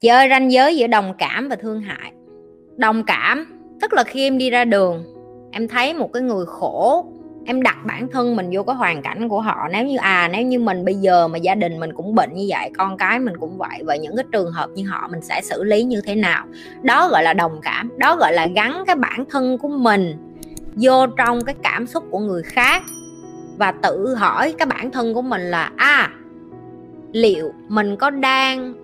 [0.00, 2.12] chơi ranh giới giữa đồng cảm và thương hại.
[2.76, 3.46] Đồng cảm,
[3.80, 5.04] tức là khi em đi ra đường,
[5.50, 7.06] em thấy một cái người khổ,
[7.46, 9.68] em đặt bản thân mình vô cái hoàn cảnh của họ.
[9.72, 12.46] Nếu như à nếu như mình bây giờ mà gia đình mình cũng bệnh như
[12.48, 15.40] vậy, con cái mình cũng vậy và những cái trường hợp như họ mình sẽ
[15.42, 16.46] xử lý như thế nào?
[16.82, 20.16] Đó gọi là đồng cảm, đó gọi là gắn cái bản thân của mình
[20.76, 22.82] vô trong cái cảm xúc của người khác
[23.56, 26.10] và tự hỏi cái bản thân của mình là à
[27.12, 28.74] liệu mình có đang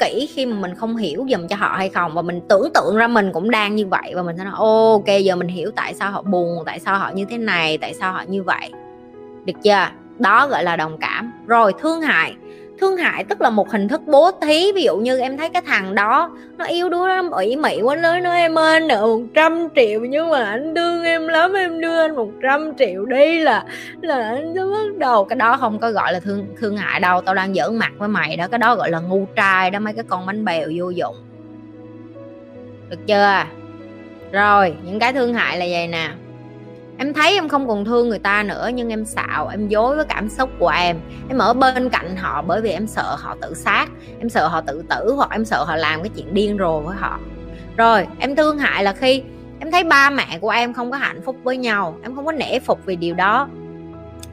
[0.00, 2.14] kỹ khi mà mình không hiểu dùm cho họ hay không.
[2.14, 5.06] Và mình tưởng tượng ra mình cũng đang như vậy và mình sẽ nói, ok,
[5.22, 8.12] giờ mình hiểu tại sao họ buồn, tại sao họ như thế này, tại sao
[8.12, 8.70] họ như vậy.
[9.44, 9.86] Được chưa?
[10.18, 11.32] Đó gọi là đồng cảm.
[11.46, 12.34] Rồi, thương hại
[12.80, 14.72] thương hại, tức là một hình thức bố thí.
[14.74, 17.96] Ví dụ như em thấy cái thằng đó, nó yêu đuối lắm ủy mị quá
[17.96, 22.00] nói nó em ơi nợ 100 triệu, nhưng mà anh thương em lắm, em đưa
[22.00, 23.64] anh 100 triệu đi là
[24.00, 25.24] là anh sẽ bắt đầu.
[25.24, 28.08] Cái đó không có gọi là thương thương hại đâu, tao đang giỡn mặt với
[28.08, 28.48] mày đó.
[28.48, 31.16] Cái đó gọi là ngu trai đó, mấy cái con bánh bèo vô dụng.
[32.90, 33.44] Được chưa?
[34.32, 36.10] Rồi, những cái thương hại là vậy nè
[37.00, 40.04] em thấy em không còn thương người ta nữa, nhưng em xạo, em dối với
[40.04, 40.96] cảm xúc của em.
[41.28, 43.86] Em ở bên cạnh họ bởi vì em sợ họ tự sát,
[44.18, 46.96] em sợ họ tự tử hoặc em sợ họ làm cái chuyện điên rồ với
[46.96, 47.18] họ.
[47.76, 49.22] Rồi, em thương hại là khi
[49.60, 52.32] em thấy ba mẹ của em không có hạnh phúc với nhau, em không có
[52.32, 53.48] nể phục vì điều đó.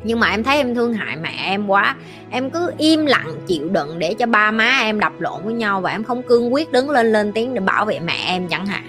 [0.04, 1.96] Nhưng mà em thấy em thương hại mẹ em quá.
[2.32, 5.82] Em cứ im lặng chịu đựng để cho ba má em đập lộn với nhau
[5.82, 8.66] và em không cương quyết đứng lên lên tiếng để bảo vệ mẹ em chẳng
[8.66, 8.84] hạn.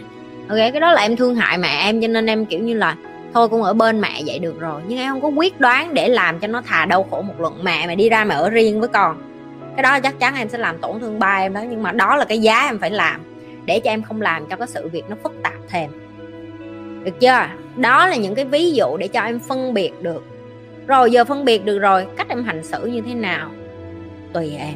[0.48, 2.96] Ok, cái đó là em thương hại mẹ em cho nên em kiểu như là
[3.34, 6.08] thôi cũng ở bên mẹ vậy được rồi, nhưng em không có quyết đoán để
[6.08, 7.64] làm cho nó thà đau khổ một lần.
[7.64, 9.22] Mẹ mà đi ra mà ở riêng với con.
[9.76, 12.16] Cái đó chắc chắn em sẽ làm tổn thương ba em đó, nhưng mà đó
[12.16, 13.20] là cái giá em phải làm
[13.64, 15.90] để cho em không làm cho cái sự việc nó phức tạp thêm.
[17.04, 17.46] Được chưa?
[17.76, 20.24] Đó là những cái ví dụ để cho em phân biệt được.
[20.86, 23.50] Rồi, giờ phân biệt được rồi, cách em hành xử như thế nào?
[24.32, 24.74] Tùy em.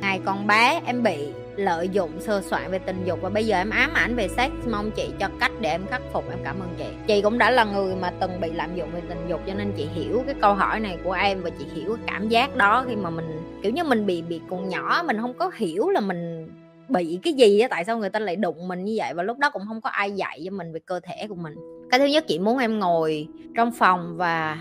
[0.00, 1.16] Ngày còn bé, em bị
[1.56, 3.18] lợi dụng sơ soạn về tình dục.
[3.22, 6.02] Và bây giờ em ám ảnh về sex, mong chị cho cách để em khắc
[6.12, 6.84] phục, em cảm ơn chị.
[7.06, 9.72] Chị cũng đã là người mà từng bị lạm dụng về tình dục, cho nên
[9.76, 12.84] chị hiểu cái câu hỏi này của em và chị hiểu cái cảm giác đó
[12.88, 16.00] khi mà mình, kiểu như mình bị bị còn nhỏ, mình không có hiểu là
[16.00, 16.48] mình
[16.88, 19.14] bị cái gì á, tại sao người ta lại đụng mình như vậy.
[19.14, 21.54] Và lúc đó cũng không có ai dạy cho mình về cơ thể của mình.
[21.90, 24.58] Cái thứ nhất, chị muốn em ngồi trong phòng và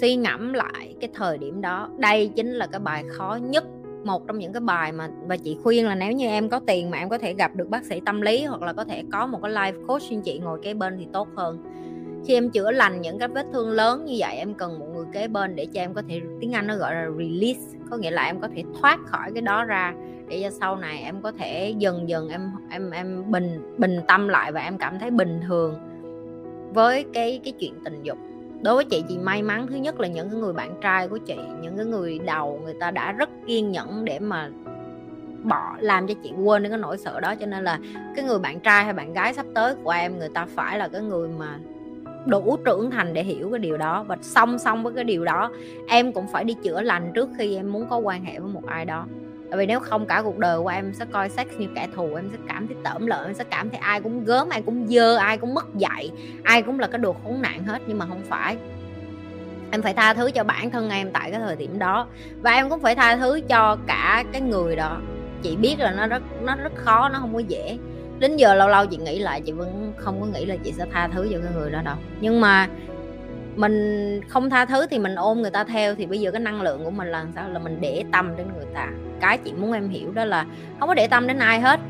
[0.00, 1.88] suy ngẫm lại cái thời điểm đó.
[1.98, 3.64] Đây chính là cái bài khó nhất
[4.06, 6.90] một trong những cái bài mà, và chị khuyên là nếu như em có tiền
[6.90, 9.26] mà em có thể gặp được bác sĩ tâm lý hoặc là có thể có
[9.26, 11.58] một cái life coach như chị ngồi kế bên thì tốt hơn.
[12.26, 15.06] Khi em chữa lành những cái vết thương lớn như vậy, em cần một người
[15.12, 18.10] kế bên để cho em có thể, tiếng anh nó gọi là release, có nghĩa
[18.10, 19.94] là em có thể thoát khỏi cái đó ra
[20.28, 24.28] để cho sau này em có thể dần dần em em em bình bình tâm
[24.28, 25.74] lại và em cảm thấy bình thường
[26.74, 28.18] với cái cái chuyện tình dục
[28.62, 31.18] đối với chị chị may mắn thứ nhất là những cái người bạn trai của
[31.18, 34.50] chị, những cái người đầu người ta đã rất kiên nhẫn để mà
[35.42, 37.34] bỏ, làm cho chị quên cái nỗi sợ đó.
[37.34, 37.78] Cho nên là
[38.16, 40.88] cái người bạn trai hay bạn gái sắp tới của em, người ta phải là
[40.88, 41.58] cái người mà
[42.26, 44.04] đủ trưởng thành để hiểu cái điều đó.
[44.08, 45.50] Và song song với cái điều đó,
[45.88, 48.66] em cũng phải đi chữa lành trước khi em muốn có quan hệ với một
[48.66, 49.06] ai đó
[49.52, 52.14] tại vì nếu không cả cuộc đời của em sẽ coi sex như kẻ thù,
[52.14, 54.86] em sẽ cảm thấy tởm lợn em sẽ cảm thấy ai cũng gớm, ai cũng
[54.88, 56.10] dơ, ai cũng mất dạy,
[56.42, 58.56] ai cũng là cái đồ khốn nạn hết, nhưng mà không phải.
[59.70, 62.06] Em phải tha thứ cho bản thân em tại cái thời điểm đó.
[62.40, 65.00] Và em cũng phải tha thứ cho cả cái người đó.
[65.42, 67.78] Chị biết là nó rất nó rất khó, nó không có dễ.
[68.18, 70.86] Đến giờ lâu lâu chị nghĩ lại, chị vẫn không có nghĩ là chị sẽ
[70.92, 71.96] tha thứ cho cái người đó đâu.
[72.20, 72.68] Nhưng mà
[73.56, 76.62] mình không tha thứ thì mình ôm người ta theo, thì bây giờ cái năng
[76.62, 77.48] lượng của mình là sao?
[77.48, 78.88] Là mình để tâm đến người ta.
[79.20, 80.46] Cái chị muốn em hiểu đó là
[80.80, 81.80] không có để tâm đến ai hết.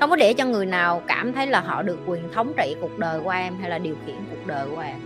[0.00, 2.98] Không có để cho người nào cảm thấy là họ được quyền thống trị cuộc
[2.98, 4.96] đời của em hay là điều khiển cuộc đời của em.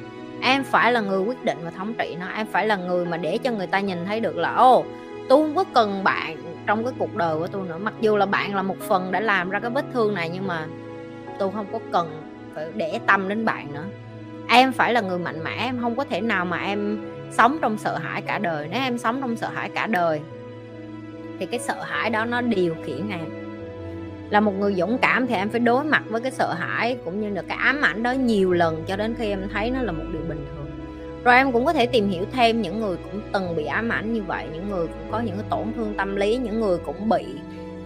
[0.43, 2.27] Em phải là người quyết định và thống trị nó.
[2.37, 4.85] Em phải là người mà để cho người ta nhìn thấy được là, ô,
[5.29, 6.37] tôi không có cần bạn
[6.67, 7.79] trong cái cuộc đời của tôi nữa.
[7.79, 10.47] Mặc dù là bạn là một phần đã làm ra cái vết thương này, nhưng
[10.47, 10.67] mà
[11.39, 12.23] tôi không có cần
[12.55, 13.85] phải để tâm đến bạn nữa
[14.53, 16.99] em phải là người mạnh mẽ em không có thể nào mà em
[17.31, 18.69] sống trong sợ hãi cả đời.
[18.71, 20.21] Nếu em sống trong sợ hãi cả đời
[21.39, 23.27] thì cái sợ hãi đó nó điều khiển em.
[24.31, 27.21] Là một người dũng cảm thì em phải đối mặt với cái sợ hãi cũng
[27.21, 29.93] như là cái ám ảnh đó nhiều lần cho đến khi em thấy nó là
[29.93, 30.67] một điều bình thường.
[31.25, 34.13] Rồi em cũng có thể tìm hiểu thêm những người cũng từng bị ám ảnh
[34.13, 37.09] như vậy những người cũng có những cái tổn thương tâm lý những người cũng
[37.09, 37.25] bị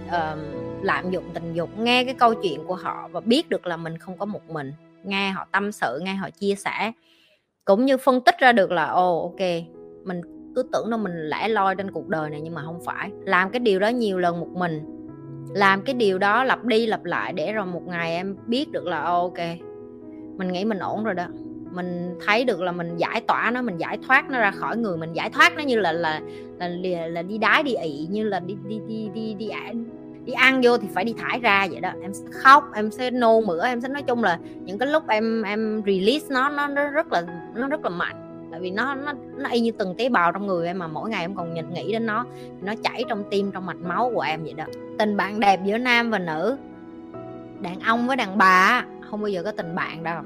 [0.08, 0.38] uh,
[0.82, 3.98] lạm dụng tình dục nghe cái câu chuyện của họ và biết được là mình
[3.98, 4.72] không có một mình
[5.06, 6.92] nghe họ tâm sự nghe họ chia sẻ.
[7.64, 9.46] Cũng như phân tích ra được là ồ oh, ok
[10.04, 10.20] mình
[10.56, 13.10] cứ tưởng đâu mình lẻ loi trên cuộc đời này nhưng mà không phải.
[13.24, 14.96] Làm cái điều đó nhiều lần một mình
[15.54, 18.86] làm cái điều đó lặp đi lặp lại để rồi một ngày em biết được
[18.86, 19.46] là oh, ok
[20.36, 21.26] mình nghĩ mình ổn rồi đó.
[21.70, 24.96] Mình thấy được là mình giải tỏa nó mình giải thoát nó ra khỏi người
[24.96, 26.20] mình giải thoát nó như là là
[26.58, 29.48] là là, là đi đái đi ị như là đi đi đi đi đi, đi
[30.26, 31.90] đi ăn vô thì phải đi thải ra vậy đó.
[32.02, 35.08] Em sẽ khóc em sẽ nôn mửa em sẽ nói chung là những cái lúc
[35.08, 37.23] em em release nó nó, nó rất là
[37.55, 38.49] nó rất là mạnh.
[38.50, 41.11] Tại vì nó nó nó y như từng tế bào trong người em mà mỗi
[41.11, 42.26] ngày em còn nhìn nghĩ đến nó.
[42.62, 44.64] Nó chảy trong tim trong mạch máu của em vậy đó.
[44.99, 46.56] Tình bạn đẹp giữa nam và nữ
[47.61, 50.23] đàn ông với đàn bà không bao giờ có tình bạn đâu.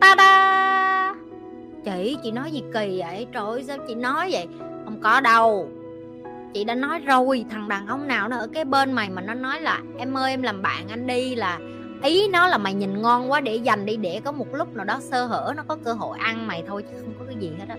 [0.00, 1.14] Ta da
[1.84, 3.26] chị chị nói gì kỳ vậy?
[3.32, 4.46] Trời ơi sao chị nói vậy?
[4.84, 5.68] Không có đâu
[6.56, 9.34] chị đã nói rồi, thằng đàn ông nào nó ở cái bên mày mà nó
[9.34, 11.58] nói là, em ơi, em làm bạn anh đi là
[12.02, 14.84] ý nó là mày nhìn ngon quá, để dành đi, để có một lúc nào
[14.84, 17.52] đó sơ hở nó có cơ hội ăn mày thôi chứ không có cái gì
[17.58, 17.76] hết á.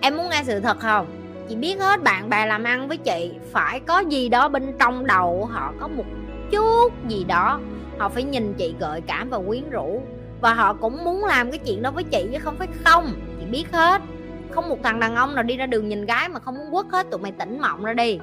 [0.00, 1.06] Em muốn nghe sự thật không?
[1.48, 5.06] Chị biết hết bạn bè làm ăn với chị, phải có gì đó bên trong
[5.06, 6.04] đầu họ có một
[6.50, 7.60] chút gì đó,
[7.98, 10.02] họ phải nhìn chị gợi cảm và quyến rũ.
[10.40, 13.46] Và họ cũng muốn làm cái chuyện đó với chị chứ không phải không, chị
[13.50, 14.02] biết hết
[14.50, 16.86] không một thằng đàn ông nào đi ra đường nhìn gái mà không muốn quất
[16.92, 18.18] hết tụi mày tỉnh mộng ra đi.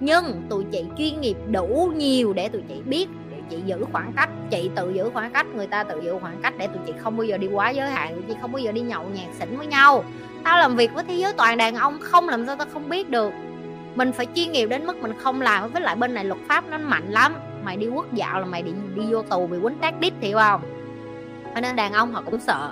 [0.00, 4.12] Nhưng tụi chị chuyên nghiệp đủ nhiều để tụi chị biết, để chị giữ khoảng
[4.16, 4.28] cách.
[4.50, 7.16] Chị tự giữ khoảng cách, người ta tự giữ khoảng cách để tụi chị không
[7.16, 9.56] bao giờ đi quá giới hạn, tụi chị không bao giờ đi nhậu nhạt xỉn
[9.56, 10.04] với nhau.
[10.44, 13.10] Tao làm việc với thế giới toàn đàn ông, không làm sao tao không biết
[13.10, 13.32] được.
[13.94, 15.72] Mình phải chuyên nghiệp đến mức mình không làm.
[15.72, 17.34] Với lại bên này luật pháp nó mạnh lắm.
[17.64, 20.38] Mày đi quốc dạo là mày đi đi vô tù bị quýnh tác đít hiểu
[20.38, 20.60] không?
[21.54, 22.70] Cho nên đàn ông họ cũng sợ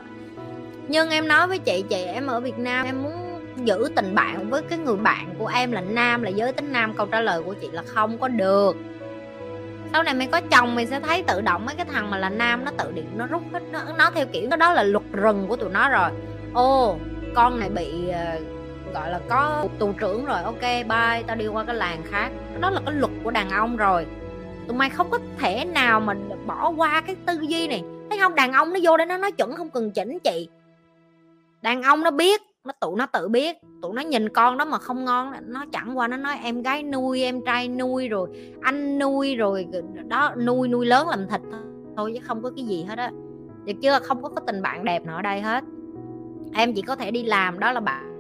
[0.88, 3.12] nhưng em nói với chị chị em ở việt nam em muốn
[3.64, 6.94] giữ tình bạn với cái người bạn của em là nam là giới tính nam.
[6.96, 8.76] Câu trả lời của chị là không có được.
[9.92, 12.28] Sau này mày có chồng mày sẽ thấy tự động mấy cái thằng mà là
[12.28, 15.46] nam nó tự điện nó rút hết nó, nó theo kiểu đó là luật rừng
[15.48, 16.10] của tụi nó rồi.
[16.54, 16.96] Ô
[17.34, 20.42] con này bị uh, gọi là có tù trưởng rồi.
[20.42, 22.30] Ok bye tao đi qua cái làng khác.
[22.60, 24.06] Đó là cái luật của đàn ông rồi.
[24.68, 26.14] Tụi mày không có thể nào mà
[26.46, 27.82] bỏ qua cái tư duy này.
[28.10, 28.34] Thấy không?
[28.34, 30.48] Đàn ông nó vô đây nó nói chuẩn không cần chỉnh chị
[31.64, 33.56] đàn ông nó biết, nó tụi nó tự biết.
[33.82, 36.82] Tụi nó nhìn con đó mà không ngon nó chẳng qua nó nói em gái
[36.82, 38.28] nuôi, em trai nuôi rồi,
[38.62, 39.66] anh nuôi rồi
[40.06, 41.40] đó, nuôi nuôi lớn làm thịt
[41.96, 43.10] thôi chứ không có cái gì hết á.
[43.64, 43.98] Được chưa?
[44.02, 45.64] Không có cái tình bạn đẹp nào ở đây hết.
[46.54, 48.13] Em chỉ có thể đi làm, đó là bạn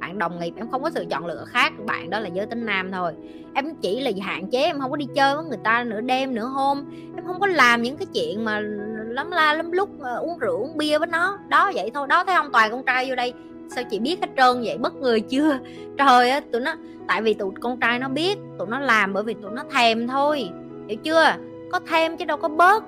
[0.00, 2.66] bạn đồng nghiệp em không có sự chọn lựa khác, bạn đó là giới tính
[2.66, 3.12] nam thôi.
[3.54, 6.34] Em chỉ là hạn chế, em không có đi chơi với người ta nửa đêm,
[6.34, 6.84] nửa hôm.
[7.16, 8.60] Em không có làm những cái chuyện mà
[9.08, 11.38] lắm la lắm lúc ờ, uống rượu, uống bia với nó.
[11.48, 12.06] Đó, vậy thôi.
[12.06, 13.32] Đó, thấy không toàn con trai vô đây,
[13.74, 14.78] sao chị biết hết trơn vậy?
[14.78, 15.58] Bất người chưa?
[15.98, 16.74] Trời ơi, tụi nó,
[17.08, 20.08] tại vì tụi con trai nó biết, tụi nó làm bởi vì tụi nó thèm
[20.08, 20.48] thôi.
[20.88, 21.34] Hiểu chưa?
[21.72, 22.84] Có thêm chứ đâu có bớt.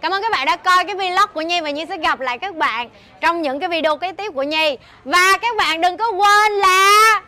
[0.00, 2.38] Cảm ơn các bạn đã coi cái vlog của Nhi và Nhi sẽ gặp lại
[2.38, 2.88] các bạn
[3.20, 4.76] trong những cái video kế tiếp của Nhi.
[5.04, 7.20] Và các bạn đừng có quên là